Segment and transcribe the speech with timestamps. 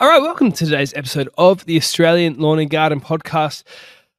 [0.00, 3.64] All right, welcome to today's episode of the Australian Lawn and Garden Podcast.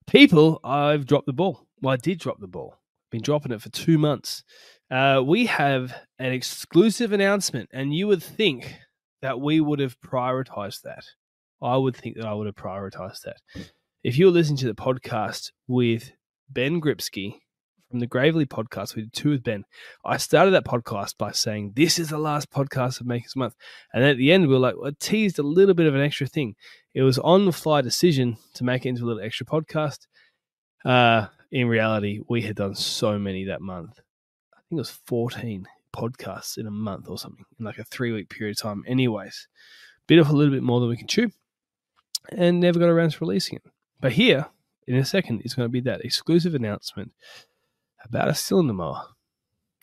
[0.08, 1.66] People, I've dropped the ball.
[1.82, 2.76] Well, I did drop the ball.
[3.12, 4.44] Been dropping it for two months.
[4.92, 8.76] Uh, we have an exclusive announcement, and you would think
[9.22, 11.06] that we would have prioritized that.
[11.62, 13.38] I would think that I would have prioritized that.
[14.04, 16.12] If you were listening to the podcast with
[16.50, 17.36] Ben Gripsky
[17.90, 19.66] from the Gravely podcast, we did two with Ben.
[20.06, 23.56] I started that podcast by saying, This is the last podcast of Makers Month.
[23.94, 26.28] And at the end, we were like, well, teased a little bit of an extra
[26.28, 26.56] thing.
[26.94, 30.08] It was on the fly decision to make it into a little extra podcast.
[30.86, 34.00] Uh, in reality, we had done so many that month.
[34.54, 38.12] I think it was 14 podcasts in a month or something, in like a three
[38.12, 38.84] week period of time.
[38.88, 39.48] Anyways,
[40.06, 41.32] bit of a little bit more than we can chew
[42.32, 43.64] and never got around to releasing it.
[44.00, 44.46] But here,
[44.86, 47.12] in a second, is going to be that exclusive announcement
[48.06, 49.06] about a cylinder mower.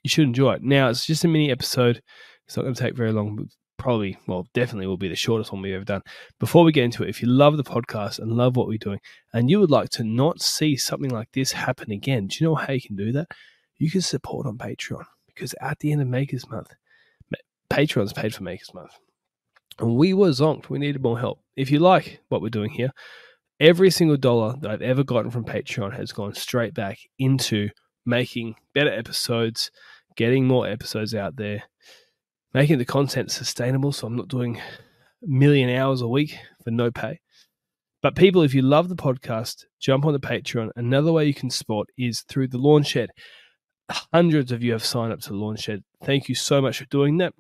[0.03, 0.63] You should enjoy it.
[0.63, 2.01] Now, it's just a mini episode.
[2.47, 3.49] It's not going to take very long.
[3.79, 6.03] Probably, well, definitely will be the shortest one we've ever done.
[6.41, 9.01] Before we get into it, if you love the podcast and love what we're doing,
[9.35, 12.55] and you would like to not see something like this happen again, do you know
[12.55, 13.29] how you can do that?
[13.79, 16.73] You can support on Patreon because at the end of Makers Month,
[17.69, 18.93] Patreon's paid for Makers Month.
[19.79, 20.71] And we were zonked.
[20.71, 21.41] We needed more help.
[21.57, 22.91] If you like what we're doing here,
[23.61, 27.69] every single dollar that I've ever gotten from Patreon has gone straight back into
[28.07, 29.71] making better episodes,
[30.17, 31.65] getting more episodes out there,
[32.55, 33.93] making the content sustainable.
[33.93, 34.63] So I'm not doing a
[35.27, 37.21] million hours a week for no pay.
[38.03, 40.71] But people, if you love the podcast, jump on the Patreon.
[40.77, 43.11] Another way you can support is through the Lawn Shed.
[43.91, 45.83] Hundreds of you have signed up to the Lawn Shed.
[46.05, 47.33] Thank you so much for doing that.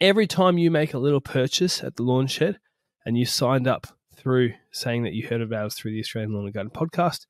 [0.00, 2.58] Every time you make a little purchase at the Lawn Shed
[3.04, 6.44] and you signed up through saying that you heard about us through the Australian Lawn
[6.44, 7.26] and Garden podcast,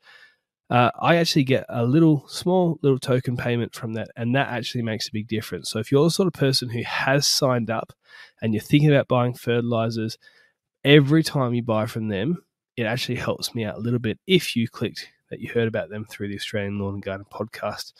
[0.68, 4.82] uh, I actually get a little small little token payment from that, and that actually
[4.82, 5.70] makes a big difference.
[5.70, 7.92] So if you're the sort of person who has signed up
[8.42, 10.18] and you're thinking about buying fertilizers,
[10.84, 12.42] every time you buy from them,
[12.76, 15.88] it actually helps me out a little bit if you clicked that you heard about
[15.88, 17.92] them through the Australian Lawn and Garden podcast.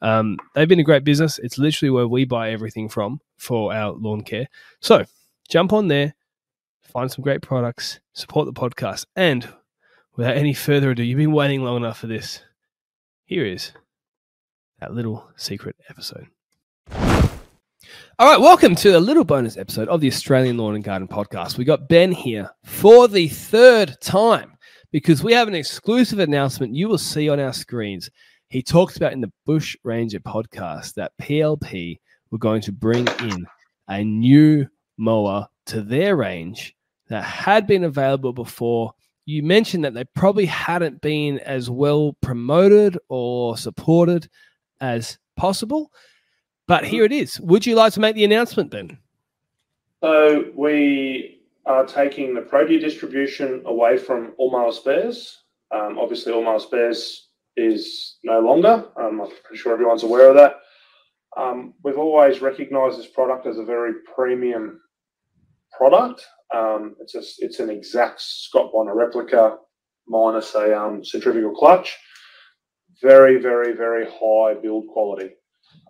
[0.00, 1.38] Um, they've been a great business.
[1.38, 4.48] It's literally where we buy everything from for our lawn care.
[4.80, 5.04] So
[5.48, 6.14] jump on there,
[6.82, 9.48] find some great products, support the podcast, and
[10.16, 12.40] without any further ado, you've been waiting long enough for this.
[13.24, 13.72] Here is
[14.80, 16.26] that little secret episode.
[18.18, 21.56] All right, welcome to a little bonus episode of the Australian Lawn and Garden Podcast.
[21.56, 24.56] We got Ben here for the third time
[24.92, 28.10] because we have an exclusive announcement you will see on our screens.
[28.48, 31.98] He talked about in the Bush Ranger podcast that PLP
[32.30, 33.46] were going to bring in
[33.88, 34.68] a new
[34.98, 36.76] mower to their range
[37.08, 38.92] that had been available before
[39.24, 44.28] you mentioned that they probably hadn't been as well promoted or supported
[44.80, 45.92] as possible.
[46.66, 47.40] But here it is.
[47.40, 48.98] Would you like to make the announcement then?
[50.02, 55.42] So we are taking the Protea distribution away from All Mower Spares.
[55.70, 58.86] Um, obviously, All Mower Spares is no longer.
[58.96, 60.56] Um, I'm pretty sure everyone's aware of that.
[61.36, 64.80] Um, we've always recognised this product as a very premium
[65.76, 66.26] product.
[66.54, 69.56] Um, it's a, it's an exact Scott Bonnar replica
[70.06, 71.96] minus a um, centrifugal clutch.
[73.02, 75.30] Very, very, very high build quality.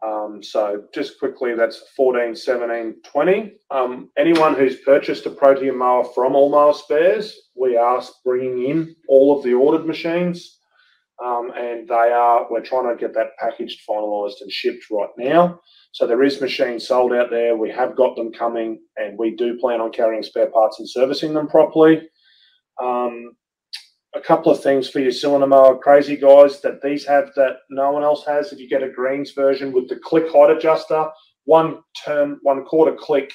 [0.05, 3.53] Um, so just quickly, that's 14, 17, 20.
[3.71, 8.97] Um, anyone who's purchased a Protea mower from All Mower Spares, we are bringing in
[9.09, 10.59] all of the ordered machines.
[11.25, 15.61] Um, and they are, we're trying to get that packaged, finalised and shipped right now.
[15.93, 17.57] So there is machines sold out there.
[17.57, 21.35] We have got them coming, and we do plan on carrying spare parts and servicing
[21.35, 22.09] them properly.
[22.83, 23.33] Um,
[24.15, 27.93] a couple of things for your cylinder mower crazy guys that these have that no
[27.93, 28.53] one else has.
[28.53, 31.09] If you get a greens version with the click height adjuster,
[31.45, 33.33] one turn, one quarter click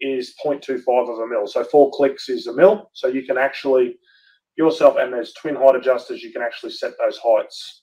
[0.00, 1.46] is 0.25 of a mil.
[1.46, 2.90] So four clicks is a mil.
[2.92, 3.96] So you can actually
[4.62, 6.22] yourself and there's twin height adjusters.
[6.22, 7.82] You can actually set those heights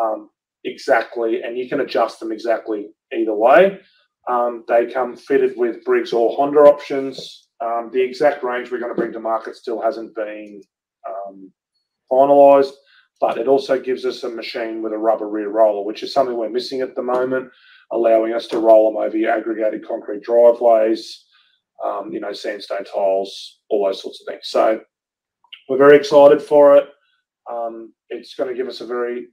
[0.00, 0.30] um,
[0.64, 3.80] exactly, and you can adjust them exactly either way.
[4.28, 7.48] Um, they come fitted with Briggs or Honda options.
[7.64, 10.60] Um, the exact range we're going to bring to market still hasn't been
[11.08, 11.50] um,
[12.10, 12.72] finalised,
[13.20, 16.36] but it also gives us a machine with a rubber rear roller, which is something
[16.36, 17.50] we're missing at the moment,
[17.92, 21.24] allowing us to roll them over your aggregated concrete driveways,
[21.84, 24.48] um, you know, sandstone tiles, all those sorts of things.
[24.48, 24.80] So
[25.68, 26.88] we're very excited for it.
[27.50, 29.28] Um, it's going to give us a very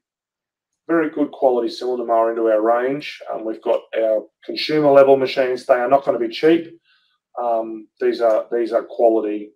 [0.88, 3.22] very good quality cylinder mower into our range.
[3.34, 5.66] Um, we've got our consumer level machines.
[5.66, 6.78] They are not going to be cheap.
[7.42, 9.52] Um, these are these are quality,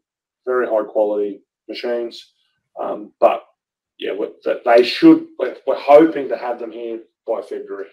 [0.45, 2.33] very high quality machines.
[2.81, 3.43] Um, but
[3.99, 4.13] yeah,
[4.65, 5.27] they should.
[5.39, 7.89] We're, we're hoping to have them here by February.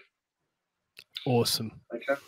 [1.25, 1.71] Awesome.
[1.93, 2.19] Okay.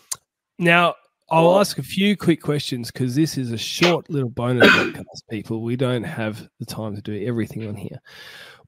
[0.58, 0.96] Now,
[1.30, 5.62] I'll ask a few quick questions because this is a short little bonus podcast, people.
[5.62, 8.00] We don't have the time to do everything on here.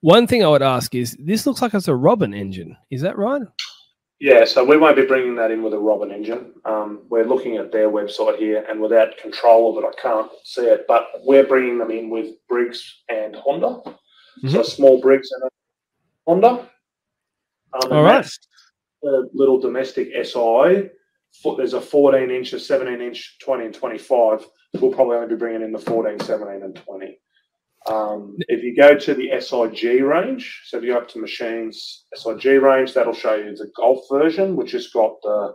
[0.00, 2.76] One thing I would ask is this looks like it's a Robin engine.
[2.90, 3.42] Is that right?
[4.18, 6.52] Yeah, so we won't be bringing that in with a Robin engine.
[6.66, 10.66] Um, we're looking at their website here, and without control of it, I can't see
[10.66, 10.84] it.
[10.86, 13.80] But we're bringing them in with Briggs and Honda.
[14.44, 14.50] Mm-hmm.
[14.50, 15.48] So small Briggs and a
[16.26, 16.68] Honda.
[17.72, 18.28] Um, All right.
[19.04, 20.90] A little domestic SI.
[21.56, 24.46] There's a 14 inch, a 17 inch, 20 and 25.
[24.74, 27.18] We'll probably only be bringing in the 14, 17, and 20.
[27.86, 32.04] Um, if you go to the SIG range, so if you go up to machines
[32.14, 35.54] SIG range, that'll show you the golf version, which has got the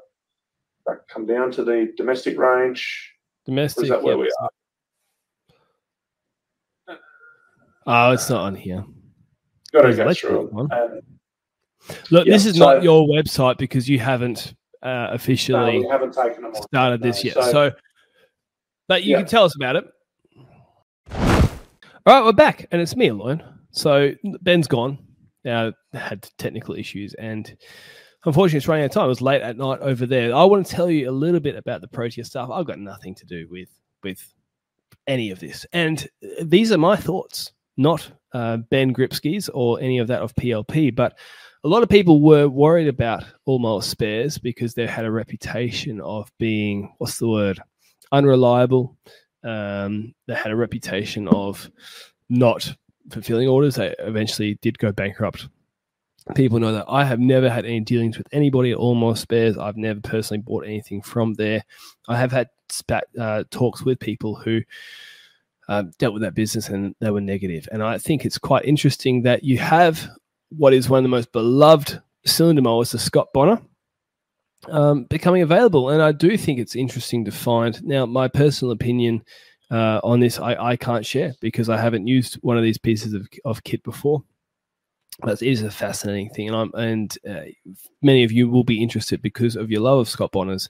[0.87, 3.13] that come down to the domestic range.
[3.45, 3.85] Domestic.
[3.85, 4.49] Is that where we are?
[7.87, 8.83] Oh, it's not on here.
[9.71, 10.69] Got to go through one.
[12.09, 16.13] Look, yeah, this is so, not your website because you haven't uh, officially no, haven't
[16.13, 17.33] taken them started this no, yet.
[17.35, 17.71] So, so,
[18.87, 19.17] but you yeah.
[19.17, 19.85] can tell us about it.
[22.07, 23.43] All right, we're back, and it's me alone.
[23.71, 24.11] So
[24.41, 24.99] Ben's gone.
[25.43, 27.55] Now had technical issues, and
[28.25, 29.05] unfortunately, it's running out of time.
[29.05, 30.35] It was late at night over there.
[30.35, 32.49] I want to tell you a little bit about the Protea stuff.
[32.51, 33.69] I've got nothing to do with
[34.03, 34.23] with
[35.07, 36.07] any of this, and
[36.41, 40.95] these are my thoughts, not uh, Ben Gripsky's or any of that of PLP.
[40.95, 41.17] But
[41.65, 46.31] a lot of people were worried about All Spares because they had a reputation of
[46.37, 47.59] being what's the word
[48.11, 48.95] unreliable
[49.45, 51.69] um, they had a reputation of
[52.29, 52.73] not
[53.11, 53.75] fulfilling orders.
[53.75, 55.47] They eventually did go bankrupt.
[56.33, 59.59] People know that I have never had any dealings with anybody at All Spares.
[59.59, 61.63] I've never personally bought anything from there.
[62.07, 64.61] I have had spat, uh, talks with people who
[65.69, 67.69] uh, dealt with that business and they were negative.
[67.71, 70.09] And I think it's quite interesting that you have
[70.57, 73.61] what is one of the most beloved cylinder mowers, the Scott Bonnar
[74.69, 75.89] um, becoming available.
[75.89, 77.83] And I do think it's interesting to find.
[77.83, 79.23] Now, my personal opinion
[79.71, 83.13] uh, on this, I, I can't share because I haven't used one of these pieces
[83.13, 84.23] of, of kit before.
[85.19, 87.43] But it is a fascinating thing, and and uh,
[88.01, 90.67] many of you will be interested because of your love of Scott Bonnars.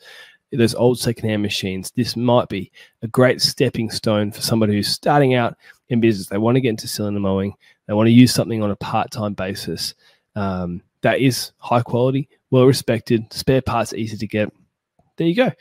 [0.51, 1.91] Those old secondhand machines.
[1.95, 2.71] This might be
[3.01, 5.57] a great stepping stone for somebody who's starting out
[5.89, 6.27] in business.
[6.27, 7.55] They want to get into cylinder mowing.
[7.87, 9.93] They want to use something on a part-time basis
[10.35, 14.51] um, that is high quality, well respected, spare parts easy to get.
[15.17, 15.51] There you go.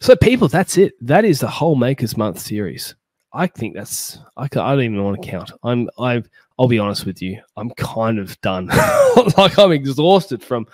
[0.00, 0.94] So, people, that's it.
[1.00, 2.94] That is the whole Makers Month series.
[3.32, 5.50] I think that's I, can, I don't even want to count.
[5.64, 6.22] I'm I
[6.58, 7.42] I'll be honest with you.
[7.56, 8.66] I'm kind of done.
[9.36, 10.66] like I'm exhausted from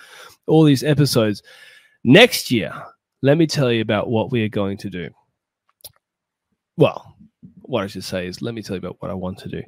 [0.46, 1.42] all these episodes.
[2.04, 2.72] Next year,
[3.22, 5.08] let me tell you about what we are going to do.
[6.76, 7.16] Well,
[7.62, 9.62] what I should say is let me tell you about what I want to do.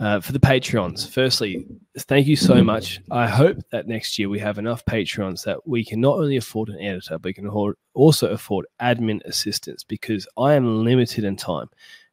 [0.00, 1.66] Uh, for the Patreons, firstly,
[1.98, 3.00] thank you so much.
[3.10, 6.68] I hope that next year we have enough Patreons that we can not only afford
[6.68, 11.68] an editor, but we can also afford admin assistance because I am limited in time.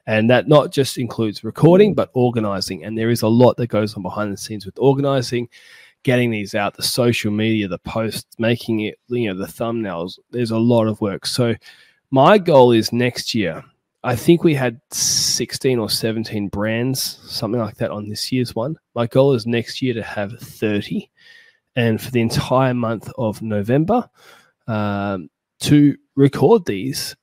[0.07, 2.83] And that not just includes recording, but organizing.
[2.83, 5.47] And there is a lot that goes on behind the scenes with organizing,
[6.01, 10.17] getting these out, the social media, the posts, making it, you know, the thumbnails.
[10.31, 11.27] There's a lot of work.
[11.27, 11.53] So
[12.09, 13.63] my goal is next year
[14.05, 18.77] I think we had 16 or 17 brands, something like that, on this year's one.
[18.93, 21.09] My goal is next year to have 30.
[21.75, 24.07] And for the entire month of November,
[24.67, 25.31] um,
[25.61, 27.15] to record these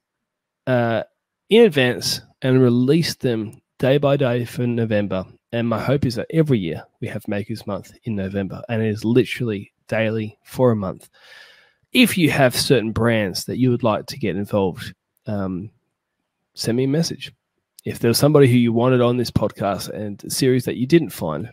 [0.67, 1.05] uh,
[1.51, 5.25] in advance and release them day by day for November.
[5.53, 8.89] And my hope is that every year we have Makers Month in November, and it
[8.89, 11.09] is literally daily for a month.
[11.93, 14.95] If you have certain brands that you would like to get involved,
[15.27, 15.71] um,
[16.55, 17.33] send me a message.
[17.85, 21.11] If there was somebody who you wanted on this podcast and series that you didn't
[21.11, 21.51] find,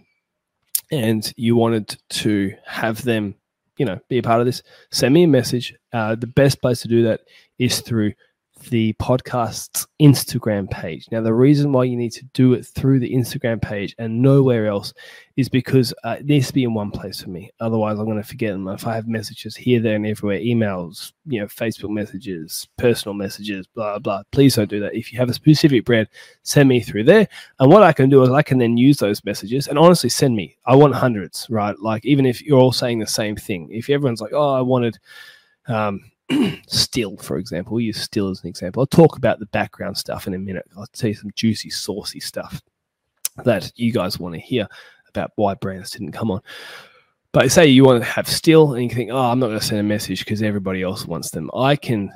[0.91, 3.36] and you wanted to have them,
[3.77, 5.74] you know, be a part of this, send me a message.
[5.94, 7.22] Uh, the best place to do that
[7.58, 8.13] is through
[8.70, 11.08] the podcast's Instagram page.
[11.12, 14.68] Now, the reason why you need to do it through the Instagram page and nowhere
[14.68, 14.94] else
[15.38, 17.50] is because uh, it needs to be in one place for me.
[17.60, 18.68] Otherwise, I'm going to forget them.
[18.68, 23.68] If I have messages here, there, and everywhere, emails, you know, Facebook messages, personal messages,
[23.68, 24.96] blah, blah, please don't do that.
[24.96, 26.08] If you have a specific brand,
[26.44, 27.28] send me through there.
[27.60, 30.36] And what I can do is I can then use those messages and honestly send
[30.36, 30.58] me.
[30.66, 31.78] I want hundreds, right?
[31.80, 35.00] Like, even if you're all saying the same thing, if everyone's like, oh, I wanted,
[35.68, 36.01] um,
[36.67, 38.81] Stihl, for example, use Stihl as an example.
[38.81, 40.65] I'll talk about the background stuff in a minute.
[40.77, 42.62] I'll tell you some juicy, saucy stuff
[43.43, 44.67] that you guys want to hear
[45.07, 46.41] about why brands didn't come on.
[47.31, 49.65] But say you want to have Stihl and you think, oh, I'm not going to
[49.65, 51.50] send a message because everybody else wants them.
[51.55, 52.12] I can,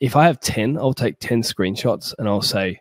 [0.00, 2.80] if I have 10, I'll take 10 screenshots and I'll say,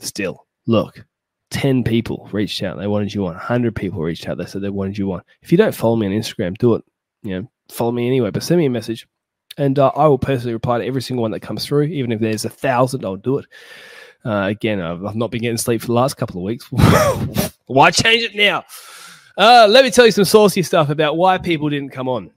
[0.00, 1.04] Stihl, look,
[1.50, 2.78] 10 people reached out.
[2.78, 3.34] They wanted you on.
[3.34, 4.38] 100 people reached out.
[4.38, 5.22] They said they wanted you on.
[5.42, 6.84] If you don't follow me on Instagram, do it.
[7.22, 9.06] You know, follow me anyway, but send me a message
[9.56, 12.20] And uh, I will personally reply to every single one that comes through, even if
[12.20, 13.46] there's a thousand, I'll do it.
[14.24, 16.66] Uh, again, I've, I've, not been getting sleep for the last couple of weeks.
[17.66, 18.64] why change it now?
[19.36, 22.30] Uh, let me tell you some saucy stuff about why people didn't come on.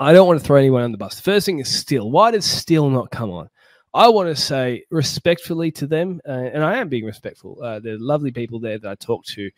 [0.00, 1.16] I don't want to throw anyone on the bus.
[1.16, 2.10] The first thing is Stihl.
[2.10, 3.48] Why did Stihl not come on?
[3.94, 7.62] I want to say respectfully to them, uh, and I am being respectful.
[7.62, 9.50] Uh, they're lovely people there that I talked to.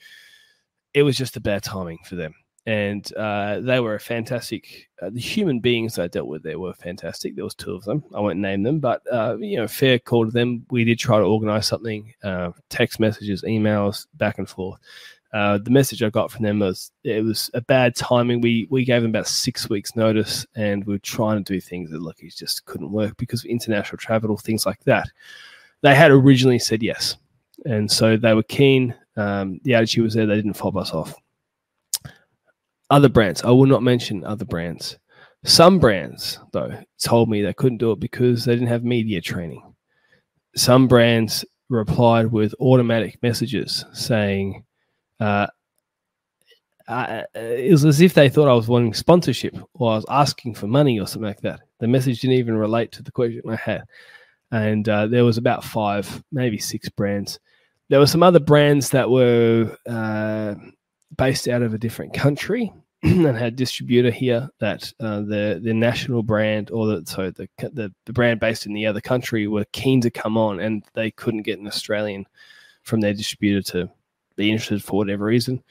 [0.95, 2.35] It was just a bad timing for them
[2.69, 4.91] and uh, they were a fantastic.
[5.01, 7.35] Uh, the human beings I dealt with there were fantastic.
[7.35, 8.05] There was two of them.
[8.15, 10.67] I won't name them, but uh, you know, fair call to them.
[10.71, 14.79] We did try to organise something, uh, text messages, emails, back and forth.
[15.33, 18.43] Uh, the message I got from them was it was a bad timing.
[18.43, 21.91] We we gave them about six weeks notice, and we were trying to do things
[21.91, 25.09] that look it just couldn't work because of international travel, things like that.
[25.81, 27.17] They had originally said yes,
[27.65, 28.95] and so they were keen.
[29.17, 30.27] Um, the attitude was there.
[30.27, 31.15] They didn't fob us off
[32.91, 33.43] other brands.
[33.43, 34.99] I will not mention other brands.
[35.45, 39.63] Some brands, though, told me they couldn't do it because they didn't have media training.
[40.57, 44.65] Some brands replied with automatic messages saying,
[45.21, 45.47] uh,
[46.89, 50.67] it was as if they thought I was wanting sponsorship or I was asking for
[50.67, 51.61] money or something like that.
[51.81, 53.85] The message didn't even relate to the question I had.
[54.51, 57.39] And uh, there was about five, maybe six brands.
[57.91, 60.55] There were some other brands that were uh,
[61.17, 62.73] based out of a different country
[63.03, 67.93] and had distributor here that uh, the the national brand or the so the, the
[68.07, 71.43] the brand based in the other country were keen to come on and they couldn't
[71.43, 72.27] get an Australian
[72.83, 73.91] from their distributor to
[74.39, 75.63] be interested for whatever reason.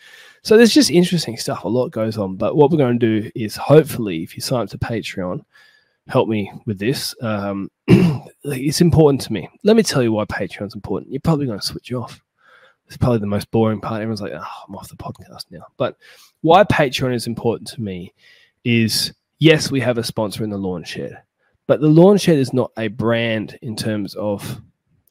[0.43, 1.63] So there's just interesting stuff.
[1.63, 2.35] A lot goes on.
[2.35, 5.43] But what we're going to do is hopefully, if you sign up to Patreon,
[6.07, 7.15] help me with this.
[7.21, 9.49] Um, it's important to me.
[9.63, 11.11] Let me tell you why Patreon's important.
[11.11, 12.21] You're probably going to switch off.
[12.87, 14.01] It's probably the most boring part.
[14.01, 15.65] Everyone's like, oh, I'm off the podcast now.
[15.77, 15.97] But
[16.41, 18.13] why Patreon is important to me
[18.63, 21.21] is yes, we have a sponsor in the Lawn Shed,
[21.67, 24.61] but the Lawn Shed is not a brand in terms of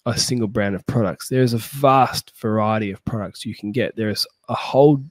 [0.06, 1.28] a single brand of products.
[1.28, 3.97] There is a vast variety of products you can get.
[3.97, 5.04] There is a whole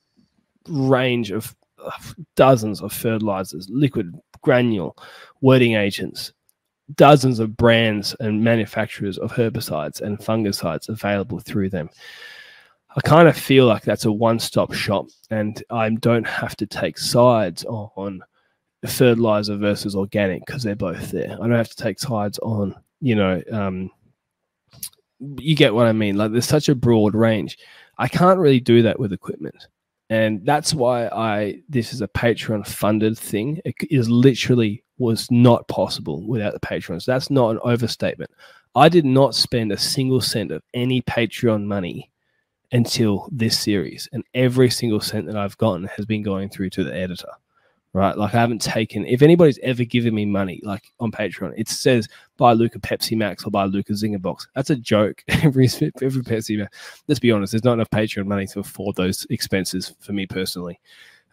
[0.67, 4.97] range of, of dozens of fertilizers, liquid, granule,
[5.41, 6.31] wetting agents,
[6.95, 11.89] dozens of brands and manufacturers of herbicides and fungicides available through them.
[12.95, 16.65] I kind of feel like that's a one stop shop and I don't have to
[16.65, 18.21] take sides on
[18.87, 21.33] fertilizer versus organic because they're both there.
[21.33, 23.91] I don't have to take sides on, you know, um,
[25.37, 26.17] you get what I mean.
[26.17, 27.57] Like there's such a broad range.
[27.97, 29.67] I can't really do that with equipment.
[30.09, 33.59] And that's why I this is a Patreon funded thing.
[33.65, 37.05] It is literally was not possible without the patrons.
[37.05, 38.31] That's not an overstatement.
[38.75, 42.11] I did not spend a single cent of any Patreon money
[42.71, 46.83] until this series, and every single cent that I've gotten has been going through to
[46.83, 47.29] the editor.
[47.93, 49.05] Right, like I haven't taken.
[49.05, 53.45] If anybody's ever given me money, like on Patreon, it says buy Luca Pepsi Max
[53.45, 54.49] or buy Luca Zinger box.
[54.53, 55.23] That's a joke.
[55.29, 55.69] every
[56.01, 57.03] every Pepsi Max.
[57.07, 57.53] Let's be honest.
[57.53, 60.77] There's not enough Patreon money to afford those expenses for me personally.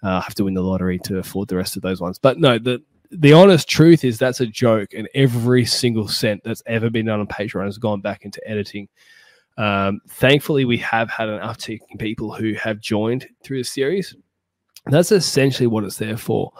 [0.04, 2.20] Uh, I have to win the lottery to afford the rest of those ones.
[2.20, 6.62] But no, the the honest truth is that's a joke, and every single cent that's
[6.66, 8.88] ever been done on Patreon has gone back into editing
[9.56, 14.14] um, thankfully, we have had an uptick in people who have joined through the series.
[14.86, 16.52] That's essentially what it's there for.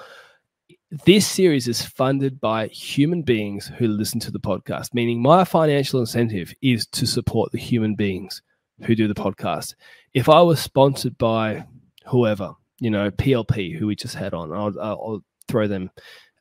[1.07, 6.01] This series is funded by human beings who listen to the podcast, meaning my financial
[6.01, 8.43] incentive is to support the human beings
[8.83, 9.75] who do the podcast.
[10.13, 11.65] If I was sponsored by
[12.07, 15.91] whoever, you know, PLP, who we just had on, I'll, I'll throw them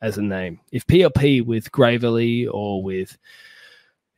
[0.02, 0.60] as a name.
[0.74, 3.18] If PLP with Gravely or with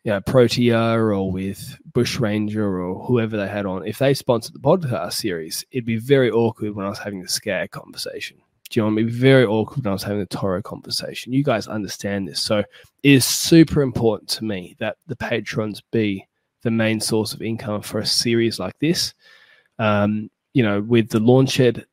[0.04, 4.60] you know, Protea or with Bushranger or whoever they had on, if they sponsored the
[4.60, 8.38] podcast series, it'd be very awkward when I was having the Scag conversation.
[8.70, 11.32] Do you know, it'd be very awkward when I was having the Toro conversation.
[11.32, 12.42] You guys understand this.
[12.42, 12.68] So it
[13.04, 16.28] is super important to me that the patrons be
[16.64, 19.14] the main source of income for a series like this.
[19.80, 21.86] Um, you know, with the lawn shed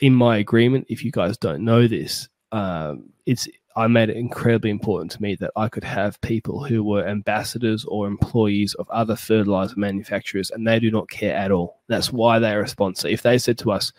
[0.00, 4.70] in my agreement, if you guys don't know this, um, it's I made it incredibly
[4.70, 9.16] important to me that I could have people who were ambassadors or employees of other
[9.16, 11.80] fertilizer manufacturers, and they do not care at all.
[11.88, 13.08] That's why they are a sponsor.
[13.08, 13.92] If they said to us,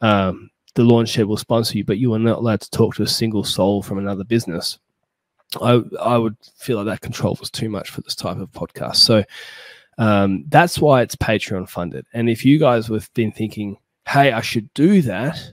[0.00, 3.04] um, the lawn shed will sponsor you, but you are not allowed to talk to
[3.04, 4.78] a single soul from another business,
[5.60, 8.96] I, I would feel like that control was too much for this type of podcast.
[8.96, 9.22] So
[9.98, 12.06] um, that's why it's Patreon funded.
[12.14, 13.76] And if you guys have been thinking,
[14.08, 15.52] hey, I should do that,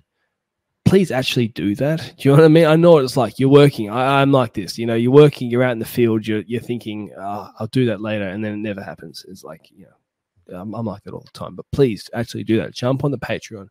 [0.89, 2.13] please actually do that.
[2.17, 2.65] Do you know what I mean?
[2.65, 3.91] I know it's like you're working.
[3.91, 4.77] I, am like this.
[4.79, 5.49] You know, you're working.
[5.49, 6.25] You're out in the field.
[6.25, 9.23] You're you're thinking, oh, I'll do that later, and then it never happens.
[9.27, 11.55] It's like you know, I'm, I'm like that all the time.
[11.55, 12.73] But please actually do that.
[12.73, 13.67] Jump on the Patreon,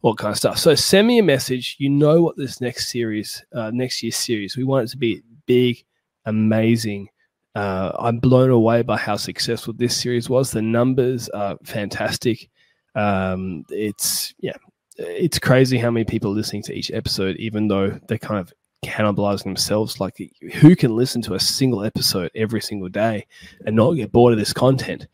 [0.00, 0.58] all kind of stuff.
[0.58, 1.76] So send me a message.
[1.78, 5.22] You know what this next series, uh, next year's series, we want it to be
[5.44, 5.84] big,
[6.24, 7.10] amazing.
[7.54, 10.50] Uh, I'm blown away by how successful this series was.
[10.50, 12.48] The numbers are fantastic.
[12.94, 14.56] Um, it's yeah,
[14.98, 18.52] it's crazy how many people are listening to each episode, even though they're kind of
[18.84, 20.00] cannibalizing themselves.
[20.00, 20.16] Like,
[20.54, 23.26] who can listen to a single episode every single day
[23.64, 25.06] and not get bored of this content?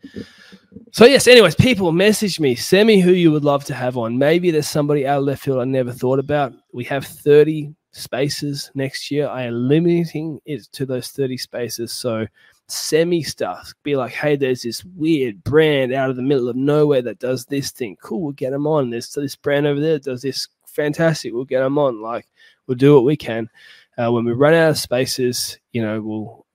[0.91, 4.17] So, yes, anyways, people message me, send me who you would love to have on.
[4.17, 6.53] Maybe there's somebody out of left field I never thought about.
[6.73, 9.27] We have 30 spaces next year.
[9.27, 11.93] I am limiting it to those 30 spaces.
[11.93, 12.27] So,
[12.67, 13.73] semi stuff.
[13.83, 17.45] Be like, hey, there's this weird brand out of the middle of nowhere that does
[17.45, 17.97] this thing.
[18.01, 18.89] Cool, we'll get them on.
[18.89, 20.47] There's this brand over there that does this.
[20.67, 22.01] Fantastic, we'll get them on.
[22.01, 22.27] Like,
[22.67, 23.49] we'll do what we can.
[23.97, 26.45] Uh, when we run out of spaces, you know, we'll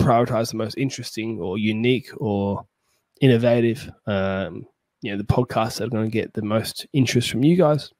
[0.00, 2.64] prioritize the most interesting or unique or
[3.20, 4.66] innovative, um,
[5.02, 7.92] you know, the podcasts that are going to get the most interest from you guys.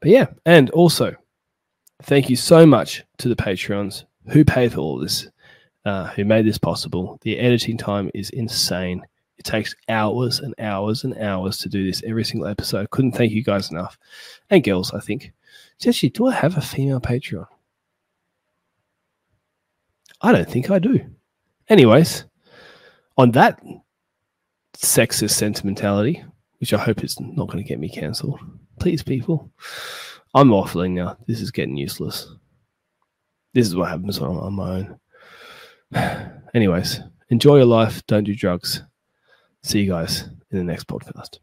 [0.00, 1.14] But yeah, and also,
[2.02, 5.28] thank you so much to the Patreons who pay for all this
[5.84, 7.18] uh, who made this possible.
[7.22, 9.02] The editing time is insane.
[9.38, 12.90] It takes hours and hours and hours to do this every single episode.
[12.90, 13.98] Couldn't thank you guys enough.
[14.50, 15.32] And girls, I think.
[15.86, 17.46] Actually, do I have a female Patreon?
[20.22, 21.04] I don't think I do.
[21.68, 22.24] Anyways,
[23.18, 23.62] on that
[24.74, 26.24] sexist sentimentality,
[26.58, 28.40] which I hope is not going to get me cancelled,
[28.80, 29.50] please, people,
[30.32, 31.18] I'm waffling now.
[31.26, 32.32] This is getting useless.
[33.52, 34.98] This is what happens when I'm on my own.
[36.54, 38.04] Anyways, enjoy your life.
[38.06, 38.82] Don't do drugs.
[39.62, 41.38] See you guys in the next podcast.